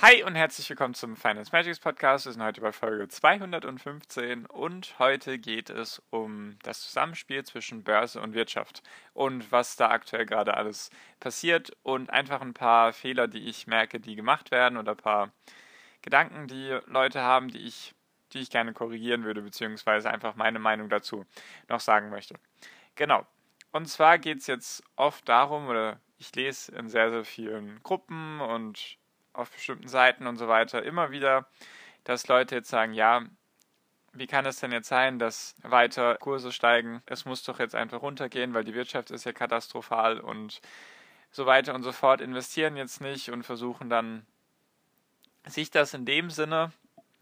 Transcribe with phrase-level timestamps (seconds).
[0.00, 2.24] Hi und herzlich willkommen zum Finance Magics Podcast.
[2.24, 8.20] Wir sind heute bei Folge 215 und heute geht es um das Zusammenspiel zwischen Börse
[8.20, 13.48] und Wirtschaft und was da aktuell gerade alles passiert und einfach ein paar Fehler, die
[13.48, 15.32] ich merke, die gemacht werden oder ein paar
[16.00, 17.92] Gedanken, die Leute haben, die ich,
[18.32, 21.26] die ich gerne korrigieren würde, beziehungsweise einfach meine Meinung dazu
[21.68, 22.36] noch sagen möchte.
[22.94, 23.26] Genau.
[23.72, 28.40] Und zwar geht es jetzt oft darum, oder ich lese in sehr, sehr vielen Gruppen
[28.40, 28.96] und
[29.38, 31.46] auf bestimmten Seiten und so weiter immer wieder,
[32.04, 33.22] dass Leute jetzt sagen, ja,
[34.12, 37.02] wie kann es denn jetzt sein, dass weiter Kurse steigen?
[37.06, 40.60] Es muss doch jetzt einfach runtergehen, weil die Wirtschaft ist ja katastrophal und
[41.30, 42.20] so weiter und so fort.
[42.20, 44.26] Investieren jetzt nicht und versuchen dann
[45.46, 46.72] sich das in dem Sinne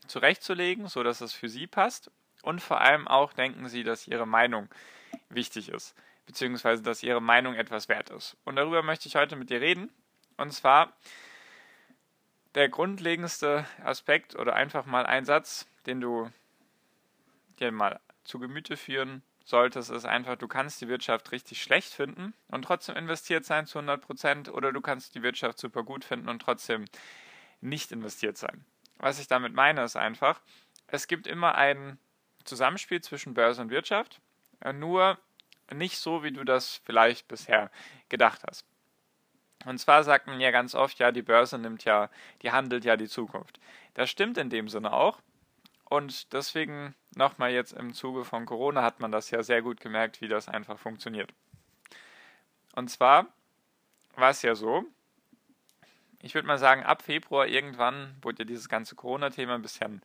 [0.06, 2.10] zurechtzulegen, so dass es für sie passt.
[2.42, 4.68] Und vor allem auch denken sie, dass ihre Meinung
[5.28, 5.94] wichtig ist,
[6.26, 8.36] beziehungsweise dass ihre Meinung etwas wert ist.
[8.44, 9.90] Und darüber möchte ich heute mit dir reden.
[10.36, 10.92] Und zwar
[12.56, 16.32] der grundlegendste Aspekt oder einfach mal ein Satz, den du
[17.60, 22.32] dir mal zu Gemüte führen solltest, ist einfach, du kannst die Wirtschaft richtig schlecht finden
[22.48, 26.30] und trotzdem investiert sein zu 100 Prozent oder du kannst die Wirtschaft super gut finden
[26.30, 26.86] und trotzdem
[27.60, 28.64] nicht investiert sein.
[28.96, 30.40] Was ich damit meine, ist einfach,
[30.86, 31.98] es gibt immer ein
[32.44, 34.20] Zusammenspiel zwischen Börse und Wirtschaft,
[34.74, 35.18] nur
[35.74, 37.70] nicht so, wie du das vielleicht bisher
[38.08, 38.64] gedacht hast.
[39.64, 42.10] Und zwar sagt man ja ganz oft, ja, die Börse nimmt ja,
[42.42, 43.58] die handelt ja die Zukunft.
[43.94, 45.20] Das stimmt in dem Sinne auch.
[45.88, 50.20] Und deswegen nochmal jetzt im Zuge von Corona hat man das ja sehr gut gemerkt,
[50.20, 51.32] wie das einfach funktioniert.
[52.74, 53.26] Und zwar
[54.16, 54.84] war es ja so,
[56.20, 60.02] ich würde mal sagen, ab Februar irgendwann wurde ja dieses ganze Corona-Thema ein bisschen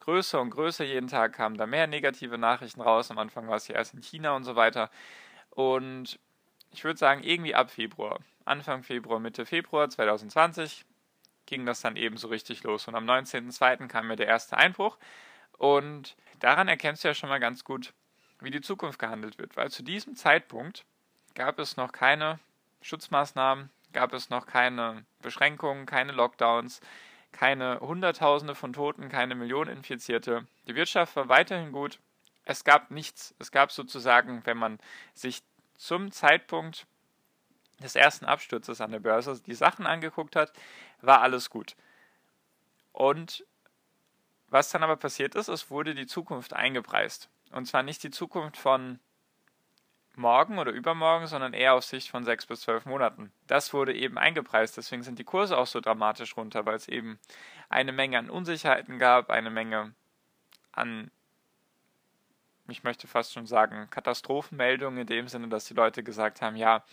[0.00, 0.84] größer und größer.
[0.84, 3.10] Jeden Tag kamen da mehr negative Nachrichten raus.
[3.10, 4.90] Am Anfang war es ja erst in China und so weiter.
[5.50, 6.18] Und
[6.70, 10.84] ich würde sagen, irgendwie ab Februar Anfang Februar, Mitte Februar 2020
[11.46, 12.88] ging das dann eben so richtig los.
[12.88, 13.88] Und am 19.02.
[13.88, 14.98] kam mir der erste Einbruch.
[15.58, 17.92] Und daran erkennst du ja schon mal ganz gut,
[18.40, 19.56] wie die Zukunft gehandelt wird.
[19.56, 20.84] Weil zu diesem Zeitpunkt
[21.34, 22.38] gab es noch keine
[22.80, 26.80] Schutzmaßnahmen, gab es noch keine Beschränkungen, keine Lockdowns,
[27.32, 30.46] keine Hunderttausende von Toten, keine Millionen Infizierte.
[30.66, 31.98] Die Wirtschaft war weiterhin gut.
[32.44, 33.34] Es gab nichts.
[33.38, 34.78] Es gab sozusagen, wenn man
[35.14, 35.42] sich
[35.76, 36.86] zum Zeitpunkt
[37.82, 40.52] des ersten Absturzes an der Börse die Sachen angeguckt hat,
[41.00, 41.76] war alles gut.
[42.92, 43.44] Und
[44.48, 47.30] was dann aber passiert ist, es wurde die Zukunft eingepreist.
[47.52, 48.98] Und zwar nicht die Zukunft von
[50.14, 53.32] morgen oder übermorgen, sondern eher auf Sicht von sechs bis zwölf Monaten.
[53.46, 57.18] Das wurde eben eingepreist, deswegen sind die Kurse auch so dramatisch runter, weil es eben
[57.68, 59.94] eine Menge an Unsicherheiten gab, eine Menge
[60.72, 61.10] an,
[62.68, 66.84] ich möchte fast schon sagen, Katastrophenmeldungen in dem Sinne, dass die Leute gesagt haben, ja,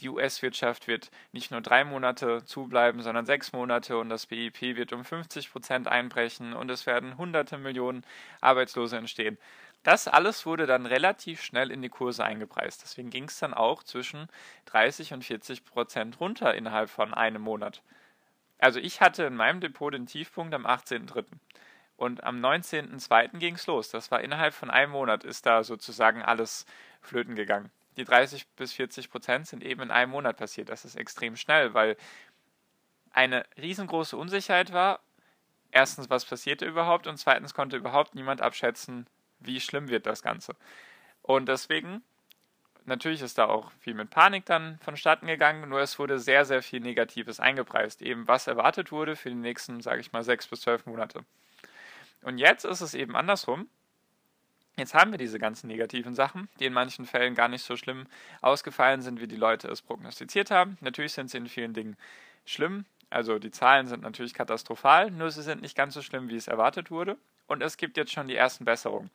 [0.00, 4.92] die US-Wirtschaft wird nicht nur drei Monate zubleiben, sondern sechs Monate und das BIP wird
[4.92, 8.04] um 50 Prozent einbrechen und es werden hunderte Millionen
[8.40, 9.38] Arbeitslose entstehen.
[9.82, 12.82] Das alles wurde dann relativ schnell in die Kurse eingepreist.
[12.82, 14.28] Deswegen ging es dann auch zwischen
[14.66, 17.82] 30 und 40 Prozent runter innerhalb von einem Monat.
[18.58, 21.24] Also ich hatte in meinem Depot den Tiefpunkt am 18.03.
[21.96, 23.38] Und am 19.02.
[23.38, 23.90] ging es los.
[23.90, 26.64] Das war innerhalb von einem Monat, ist da sozusagen alles
[27.00, 30.68] flöten gegangen die 30 bis 40 Prozent sind eben in einem Monat passiert.
[30.68, 31.96] Das ist extrem schnell, weil
[33.10, 35.00] eine riesengroße Unsicherheit war.
[35.70, 37.06] Erstens, was passierte überhaupt?
[37.06, 39.06] Und zweitens konnte überhaupt niemand abschätzen,
[39.40, 40.54] wie schlimm wird das Ganze.
[41.22, 42.02] Und deswegen,
[42.84, 46.62] natürlich ist da auch viel mit Panik dann vonstatten gegangen, nur es wurde sehr, sehr
[46.62, 48.02] viel Negatives eingepreist.
[48.02, 51.24] Eben was erwartet wurde für die nächsten, sage ich mal, sechs bis zwölf Monate.
[52.22, 53.68] Und jetzt ist es eben andersrum.
[54.76, 58.06] Jetzt haben wir diese ganzen negativen Sachen, die in manchen Fällen gar nicht so schlimm
[58.40, 60.78] ausgefallen sind, wie die Leute es prognostiziert haben.
[60.80, 61.96] Natürlich sind sie in vielen Dingen
[62.46, 62.86] schlimm.
[63.10, 66.48] Also die Zahlen sind natürlich katastrophal, nur sie sind nicht ganz so schlimm, wie es
[66.48, 67.18] erwartet wurde.
[67.46, 69.10] Und es gibt jetzt schon die ersten Besserungen.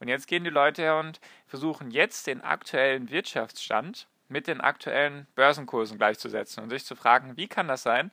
[0.00, 5.26] Und jetzt gehen die Leute her und versuchen jetzt den aktuellen Wirtschaftsstand mit den aktuellen
[5.34, 8.10] Börsenkursen gleichzusetzen und sich zu fragen, wie kann das sein?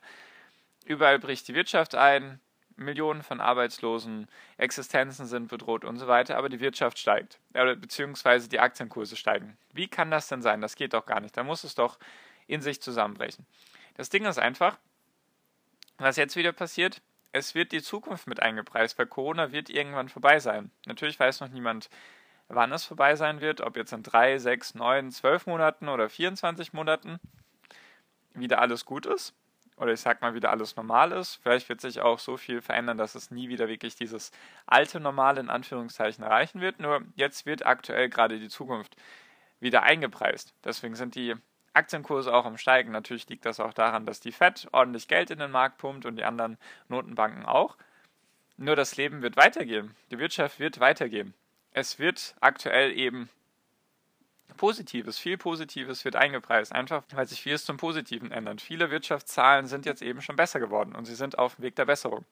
[0.84, 2.40] Überall bricht die Wirtschaft ein,
[2.80, 8.48] Millionen von Arbeitslosen, Existenzen sind bedroht und so weiter, aber die Wirtschaft steigt, äh, beziehungsweise
[8.48, 9.56] die Aktienkurse steigen.
[9.72, 10.60] Wie kann das denn sein?
[10.60, 11.36] Das geht doch gar nicht.
[11.36, 11.98] Da muss es doch
[12.46, 13.46] in sich zusammenbrechen.
[13.94, 14.78] Das Ding ist einfach,
[15.98, 20.38] Was jetzt wieder passiert, es wird die Zukunft mit eingepreist, weil Corona wird irgendwann vorbei
[20.38, 20.70] sein.
[20.86, 21.90] Natürlich weiß noch niemand,
[22.48, 26.72] wann es vorbei sein wird, ob jetzt in drei, sechs, neun, zwölf Monaten oder 24
[26.72, 27.20] Monaten
[28.32, 29.34] wieder alles gut ist
[29.80, 31.40] oder ich sag mal wieder alles normal ist.
[31.42, 34.30] Vielleicht wird sich auch so viel verändern, dass es nie wieder wirklich dieses
[34.66, 36.80] alte Normal in Anführungszeichen erreichen wird.
[36.80, 38.94] Nur jetzt wird aktuell gerade die Zukunft
[39.58, 40.54] wieder eingepreist.
[40.64, 41.34] Deswegen sind die
[41.72, 42.92] Aktienkurse auch am Steigen.
[42.92, 46.16] Natürlich liegt das auch daran, dass die Fed ordentlich Geld in den Markt pumpt und
[46.16, 47.76] die anderen Notenbanken auch.
[48.58, 49.94] Nur das Leben wird weitergehen.
[50.10, 51.32] Die Wirtschaft wird weitergehen.
[51.72, 53.30] Es wird aktuell eben
[54.56, 58.60] Positives, viel Positives wird eingepreist, einfach weil sich vieles zum Positiven ändert.
[58.60, 61.84] Viele Wirtschaftszahlen sind jetzt eben schon besser geworden und sie sind auf dem Weg der
[61.86, 62.24] Besserung.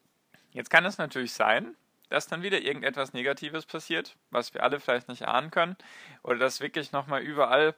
[0.53, 1.77] Jetzt kann es natürlich sein,
[2.09, 5.77] dass dann wieder irgendetwas Negatives passiert, was wir alle vielleicht nicht ahnen können,
[6.23, 7.75] oder dass wirklich nochmal überall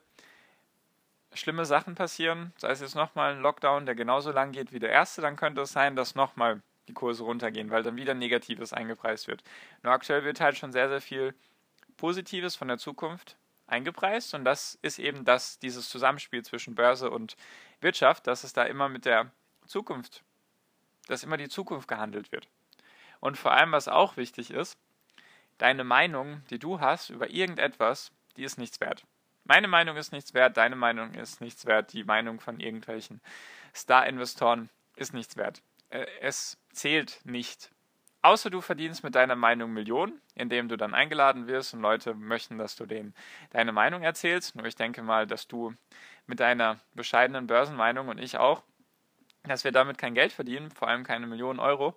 [1.32, 4.90] schlimme Sachen passieren, sei es jetzt nochmal ein Lockdown, der genauso lang geht wie der
[4.90, 9.28] erste, dann könnte es sein, dass nochmal die Kurse runtergehen, weil dann wieder Negatives eingepreist
[9.28, 9.42] wird.
[9.82, 11.34] Nur aktuell wird halt schon sehr, sehr viel
[11.96, 13.37] Positives von der Zukunft
[13.70, 17.37] eingepreist und das ist eben das, dieses Zusammenspiel zwischen Börse und
[17.81, 19.31] Wirtschaft, dass es da immer mit der
[19.67, 20.22] Zukunft,
[21.06, 22.49] dass immer die Zukunft gehandelt wird.
[23.20, 24.78] Und vor allem, was auch wichtig ist,
[25.58, 29.05] deine Meinung, die du hast über irgendetwas, die ist nichts wert.
[29.44, 33.20] Meine Meinung ist nichts wert, deine Meinung ist nichts wert, die Meinung von irgendwelchen
[33.75, 35.62] Star-Investoren ist nichts wert.
[35.90, 37.70] Äh, es zählt nicht.
[38.22, 42.58] Außer du verdienst mit deiner Meinung Millionen, indem du dann eingeladen wirst und Leute möchten,
[42.58, 43.14] dass du denen
[43.50, 44.56] deine Meinung erzählst.
[44.56, 45.75] Nur ich denke mal, dass du
[46.26, 48.62] mit deiner bescheidenen Börsenmeinung und ich auch,
[49.44, 51.96] dass wir damit kein Geld verdienen, vor allem keine Millionen Euro.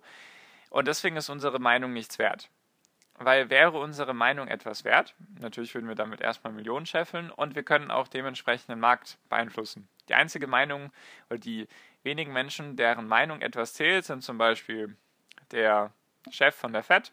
[0.70, 2.48] Und deswegen ist unsere Meinung nichts wert.
[3.16, 7.62] Weil wäre unsere Meinung etwas wert, natürlich würden wir damit erstmal Millionen scheffeln und wir
[7.62, 9.88] können auch dementsprechend den Markt beeinflussen.
[10.08, 10.90] Die einzige Meinung
[11.30, 11.68] oder die
[12.02, 14.96] wenigen Menschen, deren Meinung etwas zählt, sind zum Beispiel
[15.52, 15.92] der
[16.30, 17.12] Chef von der Fed,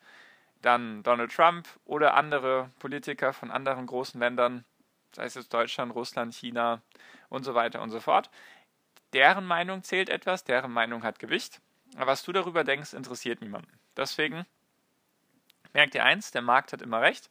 [0.62, 4.66] dann Donald Trump oder andere Politiker von anderen großen Ländern,
[5.14, 6.82] sei es jetzt Deutschland, Russland, China
[7.30, 8.30] und so weiter und so fort.
[9.14, 11.62] Deren Meinung zählt etwas, deren Meinung hat Gewicht
[11.96, 13.72] aber was du darüber denkst, interessiert niemanden.
[13.98, 14.46] Deswegen
[15.74, 17.30] merkt ihr eins, der Markt hat immer recht.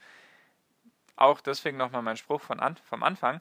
[1.16, 3.40] Auch deswegen nochmal mein Spruch von an, vom Anfang.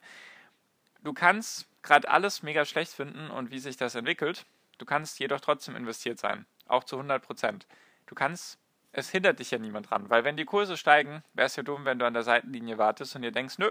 [1.01, 4.45] Du kannst gerade alles mega schlecht finden und wie sich das entwickelt.
[4.77, 6.45] Du kannst jedoch trotzdem investiert sein.
[6.67, 7.67] Auch zu 100 Prozent.
[8.09, 8.57] Du kannst,
[8.91, 10.09] es hindert dich ja niemand dran.
[10.09, 13.15] Weil wenn die Kurse steigen, wäre es ja dumm, wenn du an der Seitenlinie wartest
[13.15, 13.69] und dir denkst, nö,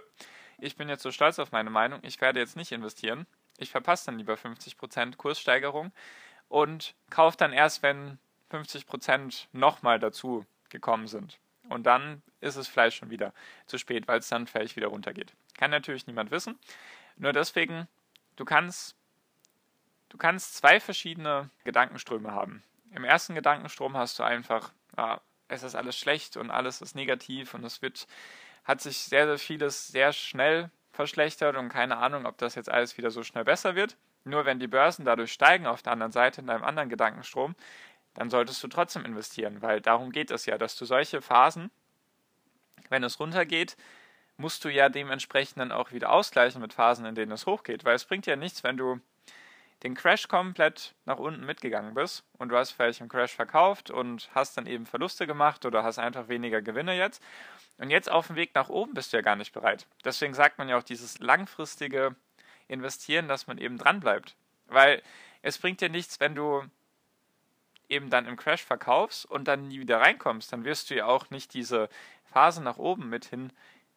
[0.59, 3.27] ich bin jetzt so stolz auf meine Meinung, ich werde jetzt nicht investieren.
[3.59, 5.91] Ich verpasse dann lieber 50 Prozent Kurssteigerung
[6.49, 8.21] und kauft dann erst, wenn
[8.53, 11.41] 50% nochmal dazu gekommen sind.
[11.69, 13.35] Und dann ist es vielleicht schon wieder
[13.67, 15.33] zu spät, weil es dann vielleicht wieder runtergeht.
[15.57, 16.57] Kann natürlich niemand wissen.
[17.17, 17.89] Nur deswegen,
[18.37, 18.95] du kannst,
[20.11, 22.63] du kannst zwei verschiedene Gedankenströme haben.
[22.93, 27.55] Im ersten Gedankenstrom hast du einfach, ja, es ist alles schlecht und alles ist negativ
[27.55, 28.07] und es wird,
[28.65, 32.99] hat sich sehr, sehr vieles sehr schnell verschlechtert und keine Ahnung, ob das jetzt alles
[32.99, 33.97] wieder so schnell besser wird.
[34.25, 37.55] Nur wenn die Börsen dadurch steigen auf der anderen Seite in einem anderen Gedankenstrom,
[38.15, 41.71] dann solltest du trotzdem investieren, weil darum geht es ja, dass du solche Phasen,
[42.89, 43.77] wenn es runtergeht,
[44.37, 47.95] musst du ja dementsprechend dann auch wieder ausgleichen mit Phasen, in denen es hochgeht, weil
[47.95, 49.01] es bringt ja nichts, wenn du
[49.83, 54.29] den Crash komplett nach unten mitgegangen bist und du hast vielleicht im Crash verkauft und
[54.35, 57.23] hast dann eben Verluste gemacht oder hast einfach weniger Gewinne jetzt
[57.79, 59.87] und jetzt auf dem Weg nach oben bist du ja gar nicht bereit.
[60.05, 62.17] Deswegen sagt man ja auch dieses langfristige
[62.67, 64.37] investieren, dass man eben dran bleibt.
[64.67, 65.03] Weil
[65.43, 66.65] es bringt dir nichts, wenn du
[67.89, 70.53] eben dann im Crash verkaufst und dann nie wieder reinkommst.
[70.53, 71.89] Dann wirst du ja auch nicht diese
[72.25, 73.53] Phase nach oben mit hin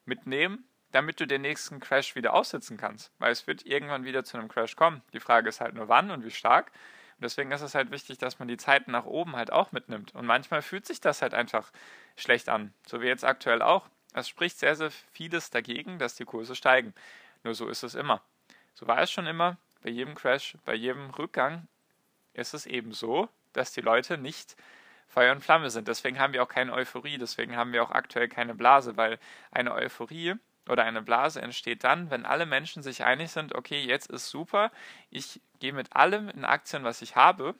[0.05, 3.11] mitnehmen, damit du den nächsten Crash wieder aussitzen kannst.
[3.19, 5.01] Weil es wird irgendwann wieder zu einem Crash kommen.
[5.13, 6.71] Die Frage ist halt nur wann und wie stark.
[7.15, 10.13] Und deswegen ist es halt wichtig, dass man die Zeiten nach oben halt auch mitnimmt.
[10.15, 11.71] Und manchmal fühlt sich das halt einfach
[12.15, 12.73] schlecht an.
[12.87, 13.87] So wie jetzt aktuell auch.
[14.13, 16.93] Es spricht sehr, sehr vieles dagegen, dass die Kurse steigen.
[17.43, 18.21] Nur so ist es immer.
[18.73, 19.57] So war es schon immer.
[19.81, 21.67] Bei jedem Crash, bei jedem Rückgang
[22.33, 24.55] ist es eben so, dass die Leute nicht
[25.07, 25.87] Feuer und Flamme sind.
[25.87, 29.19] Deswegen haben wir auch keine Euphorie, deswegen haben wir auch aktuell keine Blase, weil
[29.51, 30.35] eine Euphorie
[30.69, 34.71] oder eine Blase entsteht dann, wenn alle Menschen sich einig sind, okay, jetzt ist super,
[35.09, 37.55] ich gehe mit allem in Aktien, was ich habe,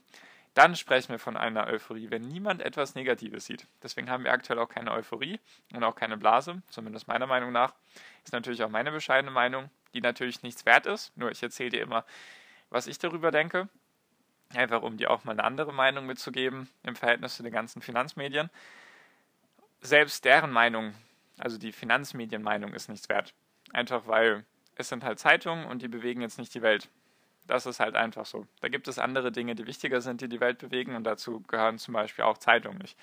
[0.54, 3.68] dann sprechen wir von einer Euphorie, wenn niemand etwas Negatives sieht.
[3.82, 5.40] Deswegen haben wir aktuell auch keine Euphorie
[5.74, 7.74] und auch keine Blase, zumindest meiner Meinung nach.
[8.24, 11.16] Ist natürlich auch meine bescheidene Meinung die natürlich nichts wert ist.
[11.18, 12.06] Nur ich erzähle dir immer,
[12.70, 13.70] was ich darüber denke.
[14.54, 18.50] Einfach um dir auch mal eine andere Meinung mitzugeben im Verhältnis zu den ganzen Finanzmedien.
[19.80, 20.94] Selbst deren Meinung,
[21.42, 23.34] also die Finanzmedienmeinung, ist nichts wert.
[23.74, 24.46] Einfach weil
[24.76, 26.90] es sind halt Zeitungen und die bewegen jetzt nicht die Welt.
[27.48, 28.48] Das ist halt einfach so.
[28.62, 31.78] Da gibt es andere Dinge, die wichtiger sind, die die Welt bewegen und dazu gehören
[31.78, 32.98] zum Beispiel auch Zeitungen nicht.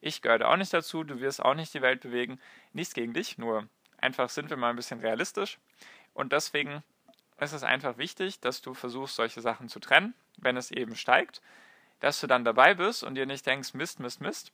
[0.00, 2.38] Ich gehöre auch nicht dazu, du wirst auch nicht die Welt bewegen.
[2.72, 5.58] Nichts gegen dich, nur einfach sind wir mal ein bisschen realistisch.
[6.14, 6.82] Und deswegen
[7.40, 11.40] ist es einfach wichtig, dass du versuchst, solche Sachen zu trennen, wenn es eben steigt,
[12.00, 14.52] dass du dann dabei bist und dir nicht denkst, Mist, Mist, Mist,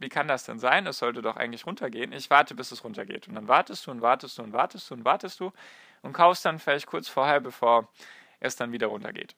[0.00, 0.86] wie kann das denn sein?
[0.86, 2.12] Es sollte doch eigentlich runtergehen.
[2.12, 3.28] Ich warte, bis es runtergeht.
[3.28, 5.52] Und dann wartest du und wartest du und wartest du und wartest du
[6.00, 7.86] und kaufst dann vielleicht kurz vorher, bevor
[8.40, 9.36] es dann wieder runtergeht.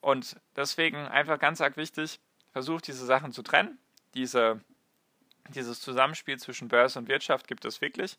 [0.00, 2.20] Und deswegen einfach ganz arg wichtig,
[2.52, 3.78] versuch diese Sachen zu trennen.
[4.14, 4.60] Diese,
[5.50, 8.16] dieses Zusammenspiel zwischen Börse und Wirtschaft gibt es wirklich.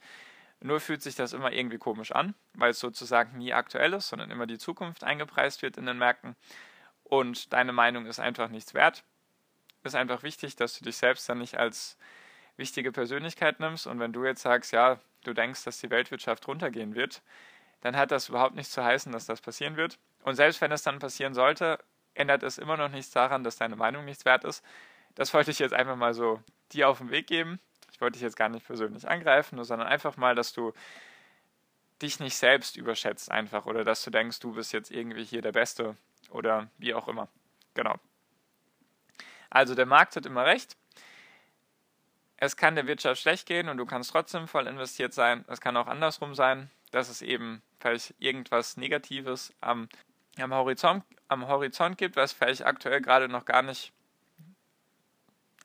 [0.61, 4.29] Nur fühlt sich das immer irgendwie komisch an, weil es sozusagen nie aktuell ist, sondern
[4.29, 6.35] immer die Zukunft eingepreist wird in den Märkten.
[7.03, 9.03] Und deine Meinung ist einfach nichts wert.
[9.83, 11.97] Ist einfach wichtig, dass du dich selbst dann nicht als
[12.57, 13.87] wichtige Persönlichkeit nimmst.
[13.87, 17.21] Und wenn du jetzt sagst, ja, du denkst, dass die Weltwirtschaft runtergehen wird,
[17.81, 19.97] dann hat das überhaupt nichts zu heißen, dass das passieren wird.
[20.23, 21.79] Und selbst wenn es dann passieren sollte,
[22.13, 24.63] ändert es immer noch nichts daran, dass deine Meinung nichts wert ist.
[25.15, 26.41] Das wollte ich jetzt einfach mal so
[26.73, 27.59] dir auf den Weg geben.
[27.91, 30.73] Ich wollte dich jetzt gar nicht persönlich angreifen, sondern einfach mal, dass du
[32.01, 35.51] dich nicht selbst überschätzt einfach oder dass du denkst, du bist jetzt irgendwie hier der
[35.51, 35.95] Beste
[36.29, 37.27] oder wie auch immer.
[37.73, 37.95] Genau.
[39.49, 40.77] Also der Markt hat immer recht.
[42.37, 45.43] Es kann der Wirtschaft schlecht gehen und du kannst trotzdem voll investiert sein.
[45.47, 49.89] Es kann auch andersrum sein, dass es eben vielleicht irgendwas Negatives am,
[50.37, 53.91] am, Horizont, am Horizont gibt, was vielleicht aktuell gerade noch gar nicht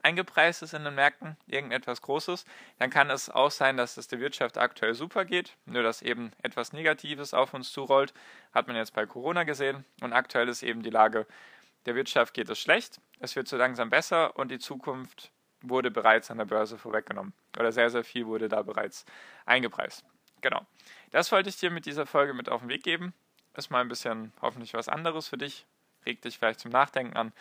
[0.04, 2.44] eingepreist ist in den Märkten, irgendetwas Großes,
[2.78, 6.32] dann kann es auch sein, dass es der Wirtschaft aktuell super geht, nur dass eben
[6.42, 8.12] etwas Negatives auf uns zurollt,
[8.52, 11.26] hat man jetzt bei Corona gesehen und aktuell ist eben die Lage,
[11.86, 16.30] der Wirtschaft geht es schlecht, es wird so langsam besser und die Zukunft wurde bereits
[16.30, 19.04] an der Börse vorweggenommen oder sehr, sehr viel wurde da bereits
[19.46, 20.04] eingepreist.
[20.40, 20.66] Genau.
[21.10, 23.14] Das wollte ich dir mit dieser Folge mit auf den Weg geben.
[23.56, 25.64] Ist mal ein bisschen hoffentlich was anderes für dich.
[26.04, 27.32] Regt dich vielleicht zum Nachdenken an.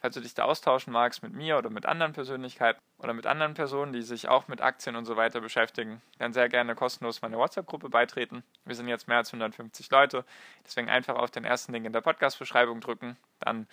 [0.00, 3.52] Falls du dich da austauschen magst mit mir oder mit anderen Persönlichkeiten oder mit anderen
[3.52, 7.36] Personen, die sich auch mit Aktien und so weiter beschäftigen, dann sehr gerne kostenlos meine
[7.36, 8.42] WhatsApp-Gruppe beitreten.
[8.64, 10.24] Wir sind jetzt mehr als 150 Leute,
[10.64, 13.18] deswegen einfach auf den ersten Link in der Podcast-Beschreibung drücken.
[13.40, 13.66] Dann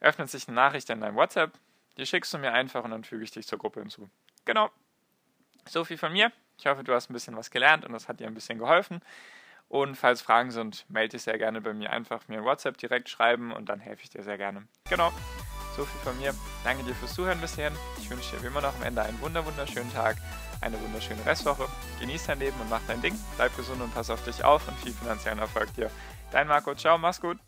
[0.00, 1.52] öffnet sich eine Nachricht in deinem WhatsApp.
[1.98, 4.08] Die schickst du mir einfach und dann füge ich dich zur Gruppe hinzu.
[4.46, 4.70] Genau.
[5.68, 6.32] So viel von mir.
[6.58, 9.02] Ich hoffe, du hast ein bisschen was gelernt und das hat dir ein bisschen geholfen.
[9.68, 11.90] Und falls Fragen sind, melde dich sehr gerne bei mir.
[11.90, 14.66] Einfach mir WhatsApp direkt schreiben und dann helfe ich dir sehr gerne.
[14.88, 15.12] Genau.
[15.76, 16.34] So viel von mir.
[16.64, 17.76] Danke dir fürs Zuhören bis hierhin.
[17.98, 20.16] Ich wünsche dir wie immer noch am Ende einen wunderschönen Tag,
[20.60, 21.68] eine wunderschöne Restwoche.
[22.00, 23.14] Genieß dein Leben und mach dein Ding.
[23.36, 25.90] Bleib gesund und pass auf dich auf und viel finanziellen Erfolg dir.
[26.32, 27.38] Dein Marco, ciao, mach's gut.